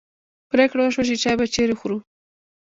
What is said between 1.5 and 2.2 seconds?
چیرې خورو.